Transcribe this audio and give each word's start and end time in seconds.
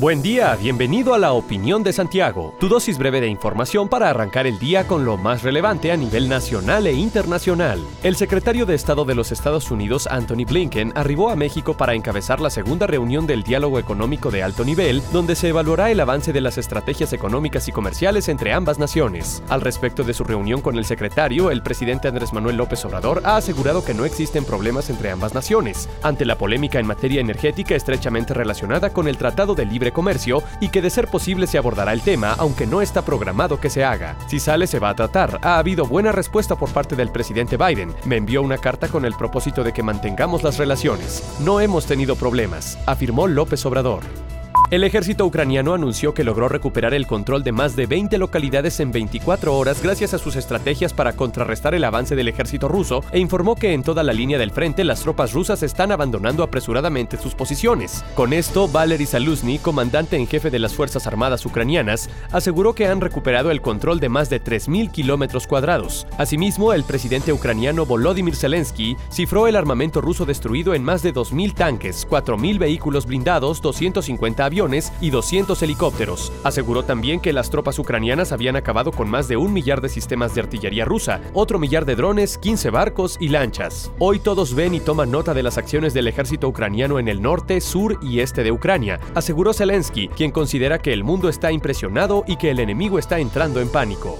Buen 0.00 0.22
día, 0.22 0.54
bienvenido 0.54 1.12
a 1.12 1.18
la 1.18 1.32
Opinión 1.32 1.82
de 1.82 1.92
Santiago, 1.92 2.54
tu 2.60 2.68
dosis 2.68 2.98
breve 2.98 3.20
de 3.20 3.26
información 3.26 3.88
para 3.88 4.08
arrancar 4.08 4.46
el 4.46 4.56
día 4.60 4.86
con 4.86 5.04
lo 5.04 5.16
más 5.16 5.42
relevante 5.42 5.90
a 5.90 5.96
nivel 5.96 6.28
nacional 6.28 6.86
e 6.86 6.92
internacional. 6.92 7.84
El 8.04 8.14
secretario 8.14 8.64
de 8.64 8.76
Estado 8.76 9.04
de 9.04 9.16
los 9.16 9.32
Estados 9.32 9.72
Unidos, 9.72 10.06
Anthony 10.08 10.44
Blinken, 10.46 10.92
arribó 10.94 11.30
a 11.30 11.34
México 11.34 11.76
para 11.76 11.94
encabezar 11.94 12.40
la 12.40 12.48
segunda 12.48 12.86
reunión 12.86 13.26
del 13.26 13.42
diálogo 13.42 13.80
económico 13.80 14.30
de 14.30 14.44
alto 14.44 14.64
nivel, 14.64 15.02
donde 15.12 15.34
se 15.34 15.48
evaluará 15.48 15.90
el 15.90 15.98
avance 15.98 16.32
de 16.32 16.42
las 16.42 16.58
estrategias 16.58 17.12
económicas 17.12 17.66
y 17.66 17.72
comerciales 17.72 18.28
entre 18.28 18.52
ambas 18.52 18.78
naciones. 18.78 19.42
Al 19.48 19.62
respecto 19.62 20.04
de 20.04 20.14
su 20.14 20.22
reunión 20.22 20.60
con 20.60 20.78
el 20.78 20.84
secretario, 20.84 21.50
el 21.50 21.64
presidente 21.64 22.06
Andrés 22.06 22.32
Manuel 22.32 22.56
López 22.56 22.84
Obrador 22.84 23.22
ha 23.24 23.36
asegurado 23.36 23.84
que 23.84 23.94
no 23.94 24.04
existen 24.04 24.44
problemas 24.44 24.90
entre 24.90 25.10
ambas 25.10 25.34
naciones, 25.34 25.88
ante 26.04 26.24
la 26.24 26.38
polémica 26.38 26.78
en 26.78 26.86
materia 26.86 27.20
energética 27.20 27.74
estrechamente 27.74 28.32
relacionada 28.32 28.90
con 28.90 29.08
el 29.08 29.18
Tratado 29.18 29.56
de 29.56 29.66
Libre 29.66 29.87
Comercio 29.92 30.42
y 30.60 30.68
que 30.68 30.82
de 30.82 30.90
ser 30.90 31.08
posible 31.08 31.46
se 31.46 31.58
abordará 31.58 31.92
el 31.92 32.02
tema, 32.02 32.34
aunque 32.38 32.66
no 32.66 32.82
está 32.82 33.02
programado 33.02 33.60
que 33.60 33.70
se 33.70 33.84
haga. 33.84 34.16
Si 34.28 34.38
sale 34.40 34.66
se 34.66 34.78
va 34.78 34.90
a 34.90 34.94
tratar. 34.94 35.38
Ha 35.42 35.58
habido 35.58 35.86
buena 35.86 36.12
respuesta 36.12 36.56
por 36.56 36.70
parte 36.72 36.96
del 36.96 37.10
presidente 37.10 37.56
Biden. 37.56 37.94
Me 38.04 38.16
envió 38.16 38.42
una 38.42 38.58
carta 38.58 38.88
con 38.88 39.04
el 39.04 39.14
propósito 39.14 39.64
de 39.64 39.72
que 39.72 39.82
mantengamos 39.82 40.42
las 40.42 40.58
relaciones. 40.58 41.22
No 41.40 41.60
hemos 41.60 41.86
tenido 41.86 42.16
problemas, 42.16 42.78
afirmó 42.86 43.26
López 43.26 43.64
Obrador. 43.66 44.27
El 44.70 44.84
ejército 44.84 45.24
ucraniano 45.24 45.72
anunció 45.72 46.12
que 46.12 46.24
logró 46.24 46.46
recuperar 46.46 46.92
el 46.92 47.06
control 47.06 47.42
de 47.42 47.52
más 47.52 47.74
de 47.74 47.86
20 47.86 48.18
localidades 48.18 48.80
en 48.80 48.92
24 48.92 49.56
horas 49.56 49.82
gracias 49.82 50.12
a 50.12 50.18
sus 50.18 50.36
estrategias 50.36 50.92
para 50.92 51.14
contrarrestar 51.14 51.74
el 51.74 51.84
avance 51.84 52.14
del 52.14 52.28
ejército 52.28 52.68
ruso 52.68 53.02
e 53.10 53.18
informó 53.18 53.54
que 53.54 53.72
en 53.72 53.82
toda 53.82 54.02
la 54.02 54.12
línea 54.12 54.36
del 54.36 54.50
frente 54.50 54.84
las 54.84 55.00
tropas 55.00 55.32
rusas 55.32 55.62
están 55.62 55.90
abandonando 55.90 56.42
apresuradamente 56.42 57.16
sus 57.16 57.34
posiciones. 57.34 58.04
Con 58.14 58.34
esto, 58.34 58.68
Valery 58.68 59.06
Saluzny, 59.06 59.58
comandante 59.58 60.18
en 60.18 60.26
jefe 60.26 60.50
de 60.50 60.58
las 60.58 60.74
Fuerzas 60.74 61.06
Armadas 61.06 61.46
ucranianas, 61.46 62.10
aseguró 62.30 62.74
que 62.74 62.88
han 62.88 63.00
recuperado 63.00 63.50
el 63.50 63.62
control 63.62 64.00
de 64.00 64.10
más 64.10 64.28
de 64.28 64.44
3.000 64.44 64.90
kilómetros 64.90 65.46
cuadrados. 65.46 66.06
Asimismo, 66.18 66.74
el 66.74 66.84
presidente 66.84 67.32
ucraniano 67.32 67.86
Volodymyr 67.86 68.36
Zelensky 68.36 68.98
cifró 69.10 69.46
el 69.46 69.56
armamento 69.56 70.02
ruso 70.02 70.26
destruido 70.26 70.74
en 70.74 70.84
más 70.84 71.02
de 71.02 71.14
2.000 71.14 71.54
tanques, 71.54 72.06
4.000 72.06 72.58
vehículos 72.58 73.06
blindados, 73.06 73.62
250 73.62 74.44
aviones, 74.44 74.57
y 75.00 75.10
200 75.10 75.62
helicópteros. 75.62 76.32
Aseguró 76.42 76.82
también 76.82 77.20
que 77.20 77.32
las 77.32 77.48
tropas 77.48 77.78
ucranianas 77.78 78.32
habían 78.32 78.56
acabado 78.56 78.90
con 78.90 79.08
más 79.08 79.28
de 79.28 79.36
un 79.36 79.52
millar 79.52 79.80
de 79.80 79.88
sistemas 79.88 80.34
de 80.34 80.40
artillería 80.40 80.84
rusa, 80.84 81.20
otro 81.32 81.58
millar 81.58 81.84
de 81.84 81.94
drones, 81.94 82.38
15 82.38 82.70
barcos 82.70 83.16
y 83.20 83.28
lanchas. 83.28 83.92
Hoy 84.00 84.18
todos 84.18 84.54
ven 84.54 84.74
y 84.74 84.80
toman 84.80 85.12
nota 85.12 85.32
de 85.32 85.44
las 85.44 85.58
acciones 85.58 85.94
del 85.94 86.08
ejército 86.08 86.48
ucraniano 86.48 86.98
en 86.98 87.06
el 87.06 87.22
norte, 87.22 87.60
sur 87.60 87.98
y 88.02 88.20
este 88.20 88.42
de 88.42 88.50
Ucrania, 88.50 88.98
aseguró 89.14 89.52
Zelensky, 89.52 90.08
quien 90.08 90.32
considera 90.32 90.80
que 90.80 90.92
el 90.92 91.04
mundo 91.04 91.28
está 91.28 91.52
impresionado 91.52 92.24
y 92.26 92.36
que 92.36 92.50
el 92.50 92.58
enemigo 92.58 92.98
está 92.98 93.20
entrando 93.20 93.60
en 93.60 93.68
pánico. 93.68 94.18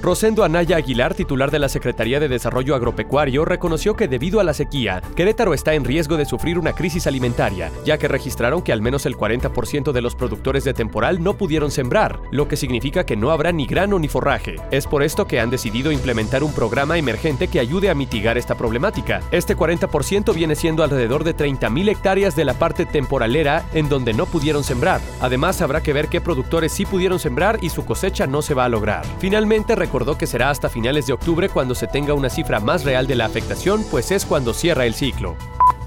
Rosendo 0.00 0.44
Anaya 0.44 0.76
Aguilar, 0.76 1.14
titular 1.14 1.50
de 1.50 1.58
la 1.58 1.68
Secretaría 1.68 2.20
de 2.20 2.28
Desarrollo 2.28 2.76
Agropecuario, 2.76 3.44
reconoció 3.44 3.96
que 3.96 4.06
debido 4.06 4.38
a 4.38 4.44
la 4.44 4.54
sequía, 4.54 5.02
Querétaro 5.16 5.54
está 5.54 5.74
en 5.74 5.84
riesgo 5.84 6.16
de 6.16 6.24
sufrir 6.24 6.56
una 6.56 6.72
crisis 6.72 7.08
alimentaria, 7.08 7.72
ya 7.84 7.98
que 7.98 8.06
registraron 8.06 8.62
que 8.62 8.72
al 8.72 8.80
menos 8.80 9.06
el 9.06 9.16
40% 9.16 9.90
de 9.90 10.00
los 10.00 10.14
productores 10.14 10.62
de 10.62 10.72
temporal 10.72 11.22
no 11.22 11.34
pudieron 11.34 11.72
sembrar, 11.72 12.20
lo 12.30 12.46
que 12.46 12.56
significa 12.56 13.04
que 13.04 13.16
no 13.16 13.32
habrá 13.32 13.50
ni 13.50 13.66
grano 13.66 13.98
ni 13.98 14.06
forraje. 14.06 14.56
Es 14.70 14.86
por 14.86 15.02
esto 15.02 15.26
que 15.26 15.40
han 15.40 15.50
decidido 15.50 15.90
implementar 15.90 16.44
un 16.44 16.52
programa 16.52 16.96
emergente 16.96 17.48
que 17.48 17.58
ayude 17.58 17.90
a 17.90 17.94
mitigar 17.94 18.38
esta 18.38 18.56
problemática. 18.56 19.20
Este 19.32 19.56
40% 19.56 20.32
viene 20.32 20.54
siendo 20.54 20.84
alrededor 20.84 21.24
de 21.24 21.36
30.000 21.36 21.88
hectáreas 21.88 22.36
de 22.36 22.44
la 22.44 22.54
parte 22.54 22.86
temporalera 22.86 23.66
en 23.74 23.88
donde 23.88 24.14
no 24.14 24.26
pudieron 24.26 24.62
sembrar. 24.62 25.00
Además, 25.20 25.60
habrá 25.60 25.82
que 25.82 25.92
ver 25.92 26.06
qué 26.06 26.20
productores 26.20 26.70
sí 26.70 26.86
pudieron 26.86 27.18
sembrar 27.18 27.58
y 27.62 27.70
su 27.70 27.84
cosecha 27.84 28.28
no 28.28 28.42
se 28.42 28.54
va 28.54 28.64
a 28.64 28.68
lograr. 28.68 29.04
Finalmente, 29.18 29.74
recordó 29.88 30.18
que 30.18 30.26
será 30.26 30.50
hasta 30.50 30.68
finales 30.68 31.06
de 31.06 31.14
octubre 31.14 31.48
cuando 31.48 31.74
se 31.74 31.86
tenga 31.86 32.12
una 32.12 32.28
cifra 32.28 32.60
más 32.60 32.84
real 32.84 33.06
de 33.06 33.14
la 33.14 33.24
afectación, 33.24 33.82
pues 33.90 34.10
es 34.10 34.26
cuando 34.26 34.52
cierra 34.52 34.84
el 34.84 34.92
ciclo. 34.92 35.34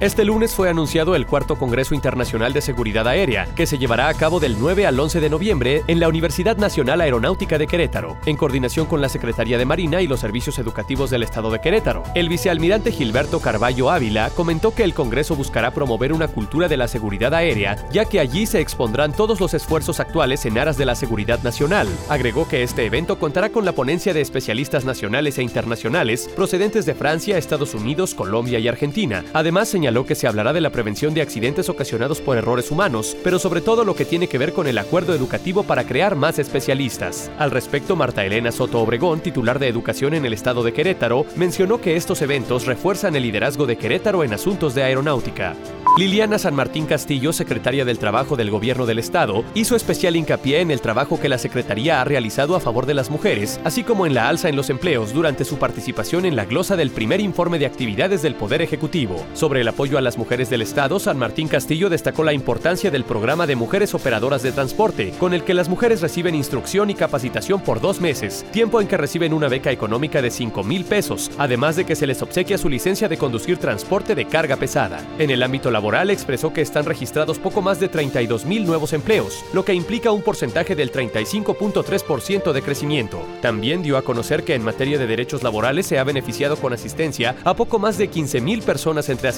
Este 0.00 0.24
lunes 0.24 0.54
fue 0.54 0.70
anunciado 0.70 1.16
el 1.16 1.26
cuarto 1.26 1.56
Congreso 1.56 1.92
Internacional 1.92 2.52
de 2.52 2.60
Seguridad 2.60 3.08
Aérea, 3.08 3.48
que 3.56 3.66
se 3.66 3.78
llevará 3.78 4.06
a 4.06 4.14
cabo 4.14 4.38
del 4.38 4.56
9 4.56 4.86
al 4.86 5.00
11 5.00 5.18
de 5.18 5.28
noviembre 5.28 5.82
en 5.88 5.98
la 5.98 6.06
Universidad 6.06 6.56
Nacional 6.56 7.00
Aeronáutica 7.00 7.58
de 7.58 7.66
Querétaro, 7.66 8.16
en 8.24 8.36
coordinación 8.36 8.86
con 8.86 9.00
la 9.00 9.08
Secretaría 9.08 9.58
de 9.58 9.64
Marina 9.64 10.00
y 10.00 10.06
los 10.06 10.20
Servicios 10.20 10.60
Educativos 10.60 11.10
del 11.10 11.24
Estado 11.24 11.50
de 11.50 11.60
Querétaro. 11.60 12.04
El 12.14 12.28
vicealmirante 12.28 12.92
Gilberto 12.92 13.40
Carballo 13.40 13.90
Ávila 13.90 14.30
comentó 14.30 14.72
que 14.72 14.84
el 14.84 14.94
Congreso 14.94 15.34
buscará 15.34 15.72
promover 15.72 16.12
una 16.12 16.28
cultura 16.28 16.68
de 16.68 16.76
la 16.76 16.86
seguridad 16.86 17.34
aérea, 17.34 17.84
ya 17.90 18.04
que 18.04 18.20
allí 18.20 18.46
se 18.46 18.60
expondrán 18.60 19.12
todos 19.12 19.40
los 19.40 19.52
esfuerzos 19.52 19.98
actuales 19.98 20.46
en 20.46 20.58
aras 20.58 20.78
de 20.78 20.86
la 20.86 20.94
seguridad 20.94 21.42
nacional. 21.42 21.88
Agregó 22.08 22.46
que 22.46 22.62
este 22.62 22.86
evento 22.86 23.18
contará 23.18 23.50
con 23.50 23.64
la 23.64 23.72
ponencia 23.72 24.14
de 24.14 24.20
especialistas 24.20 24.84
nacionales 24.84 25.38
e 25.38 25.42
internacionales 25.42 26.30
procedentes 26.36 26.86
de 26.86 26.94
Francia, 26.94 27.36
Estados 27.36 27.74
Unidos, 27.74 28.14
Colombia 28.14 28.60
y 28.60 28.68
Argentina. 28.68 29.24
Además, 29.32 29.68
señaló 29.68 29.87
señaló 29.88 30.04
que 30.04 30.14
se 30.14 30.26
hablará 30.26 30.52
de 30.52 30.60
la 30.60 30.68
prevención 30.68 31.14
de 31.14 31.22
accidentes 31.22 31.70
ocasionados 31.70 32.20
por 32.20 32.36
errores 32.36 32.70
humanos, 32.70 33.16
pero 33.24 33.38
sobre 33.38 33.62
todo 33.62 33.84
lo 33.84 33.94
que 33.96 34.04
tiene 34.04 34.28
que 34.28 34.36
ver 34.36 34.52
con 34.52 34.66
el 34.66 34.76
acuerdo 34.76 35.14
educativo 35.14 35.62
para 35.62 35.84
crear 35.84 36.14
más 36.14 36.38
especialistas. 36.38 37.30
Al 37.38 37.50
respecto, 37.50 37.96
Marta 37.96 38.22
Elena 38.22 38.52
Soto 38.52 38.80
Obregón, 38.80 39.20
titular 39.20 39.58
de 39.58 39.68
Educación 39.68 40.12
en 40.12 40.26
el 40.26 40.34
estado 40.34 40.62
de 40.62 40.74
Querétaro, 40.74 41.24
mencionó 41.36 41.80
que 41.80 41.96
estos 41.96 42.20
eventos 42.20 42.66
refuerzan 42.66 43.16
el 43.16 43.22
liderazgo 43.22 43.64
de 43.64 43.78
Querétaro 43.78 44.24
en 44.24 44.34
asuntos 44.34 44.74
de 44.74 44.82
aeronáutica. 44.82 45.56
Liliana 45.96 46.38
San 46.38 46.54
Martín 46.54 46.86
Castillo, 46.86 47.32
secretaria 47.32 47.84
del 47.84 47.98
Trabajo 47.98 48.36
del 48.36 48.52
Gobierno 48.52 48.86
del 48.86 49.00
Estado, 49.00 49.42
hizo 49.54 49.74
especial 49.74 50.14
hincapié 50.14 50.60
en 50.60 50.70
el 50.70 50.80
trabajo 50.80 51.18
que 51.18 51.28
la 51.28 51.38
Secretaría 51.38 52.00
ha 52.00 52.04
realizado 52.04 52.54
a 52.54 52.60
favor 52.60 52.86
de 52.86 52.94
las 52.94 53.10
mujeres, 53.10 53.58
así 53.64 53.82
como 53.82 54.06
en 54.06 54.14
la 54.14 54.28
alza 54.28 54.48
en 54.48 54.54
los 54.54 54.70
empleos 54.70 55.12
durante 55.12 55.44
su 55.44 55.58
participación 55.58 56.24
en 56.24 56.36
la 56.36 56.44
glosa 56.44 56.76
del 56.76 56.90
primer 56.90 57.20
informe 57.20 57.58
de 57.58 57.66
actividades 57.66 58.22
del 58.22 58.36
Poder 58.36 58.62
Ejecutivo. 58.62 59.26
Sobre 59.34 59.62
el 59.62 59.66
apoyo 59.78 59.96
a 59.96 60.00
las 60.00 60.18
mujeres 60.18 60.50
del 60.50 60.62
Estado, 60.62 60.98
San 60.98 61.16
Martín 61.18 61.46
Castillo 61.46 61.88
destacó 61.88 62.24
la 62.24 62.32
importancia 62.32 62.90
del 62.90 63.04
programa 63.04 63.46
de 63.46 63.54
mujeres 63.54 63.94
operadoras 63.94 64.42
de 64.42 64.50
transporte, 64.50 65.12
con 65.20 65.34
el 65.34 65.44
que 65.44 65.54
las 65.54 65.68
mujeres 65.68 66.00
reciben 66.00 66.34
instrucción 66.34 66.90
y 66.90 66.96
capacitación 66.96 67.60
por 67.60 67.80
dos 67.80 68.00
meses, 68.00 68.44
tiempo 68.50 68.80
en 68.80 68.88
que 68.88 68.96
reciben 68.96 69.32
una 69.32 69.46
beca 69.46 69.70
económica 69.70 70.20
de 70.20 70.32
5 70.32 70.64
mil 70.64 70.84
pesos, 70.84 71.30
además 71.38 71.76
de 71.76 71.84
que 71.84 71.94
se 71.94 72.08
les 72.08 72.20
obsequia 72.22 72.58
su 72.58 72.68
licencia 72.68 73.08
de 73.08 73.18
conducir 73.18 73.58
transporte 73.58 74.16
de 74.16 74.24
carga 74.24 74.56
pesada. 74.56 74.98
En 75.16 75.30
el 75.30 75.44
ámbito 75.44 75.70
laboral, 75.70 76.10
expresó 76.10 76.52
que 76.52 76.60
están 76.60 76.84
registrados 76.84 77.38
poco 77.38 77.62
más 77.62 77.78
de 77.78 77.86
32 77.86 78.46
mil 78.46 78.66
nuevos 78.66 78.92
empleos, 78.92 79.44
lo 79.52 79.64
que 79.64 79.74
implica 79.74 80.10
un 80.10 80.22
porcentaje 80.22 80.74
del 80.74 80.90
35.3% 80.90 82.50
de 82.50 82.62
crecimiento. 82.62 83.22
También 83.42 83.84
dio 83.84 83.96
a 83.96 84.02
conocer 84.02 84.42
que 84.42 84.56
en 84.56 84.64
materia 84.64 84.98
de 84.98 85.06
derechos 85.06 85.44
laborales 85.44 85.86
se 85.86 86.00
ha 86.00 86.02
beneficiado 86.02 86.56
con 86.56 86.72
asistencia 86.72 87.36
a 87.44 87.54
poco 87.54 87.78
más 87.78 87.96
de 87.96 88.08
15 88.08 88.40
mil 88.40 88.62
personas 88.62 89.08
entre 89.08 89.28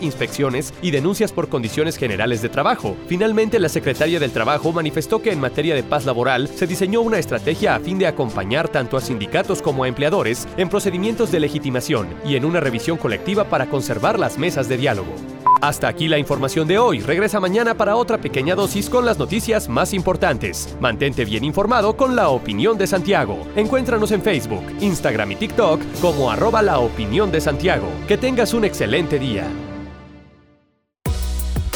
inspecciones 0.00 0.72
y 0.82 0.90
denuncias 0.90 1.32
por 1.32 1.48
condiciones 1.48 1.96
generales 1.96 2.42
de 2.42 2.48
trabajo. 2.48 2.96
Finalmente, 3.06 3.58
la 3.58 3.68
secretaria 3.68 4.20
del 4.20 4.30
Trabajo 4.30 4.72
manifestó 4.72 5.20
que 5.20 5.32
en 5.32 5.40
materia 5.40 5.74
de 5.74 5.82
paz 5.82 6.04
laboral 6.04 6.48
se 6.48 6.66
diseñó 6.66 7.00
una 7.00 7.18
estrategia 7.18 7.74
a 7.74 7.80
fin 7.80 7.98
de 7.98 8.06
acompañar 8.06 8.68
tanto 8.68 8.96
a 8.96 9.00
sindicatos 9.00 9.62
como 9.62 9.84
a 9.84 9.88
empleadores 9.88 10.46
en 10.56 10.68
procedimientos 10.68 11.32
de 11.32 11.40
legitimación 11.40 12.08
y 12.24 12.36
en 12.36 12.44
una 12.44 12.60
revisión 12.60 12.96
colectiva 12.96 13.44
para 13.44 13.66
conservar 13.66 14.18
las 14.18 14.38
mesas 14.38 14.68
de 14.68 14.76
diálogo. 14.76 15.14
Hasta 15.60 15.88
aquí 15.88 16.08
la 16.08 16.18
información 16.18 16.68
de 16.68 16.78
hoy. 16.78 17.00
Regresa 17.00 17.40
mañana 17.40 17.74
para 17.74 17.96
otra 17.96 18.18
pequeña 18.18 18.54
dosis 18.54 18.90
con 18.90 19.06
las 19.06 19.18
noticias 19.18 19.68
más 19.68 19.94
importantes. 19.94 20.76
Mantente 20.78 21.24
bien 21.24 21.42
informado 21.42 21.96
con 21.96 22.14
la 22.14 22.28
opinión 22.28 22.76
de 22.76 22.86
Santiago. 22.86 23.38
Encuéntranos 23.56 24.10
en 24.10 24.20
Facebook, 24.20 24.64
Instagram 24.80 25.32
y 25.32 25.36
TikTok 25.36 25.80
como 26.02 26.30
arroba 26.30 26.60
la 26.60 26.80
opinión 26.80 27.32
de 27.32 27.40
Santiago. 27.40 27.88
Que 28.06 28.18
tengas 28.18 28.52
un 28.52 28.66
excelente 28.66 29.18
día. 29.18 29.46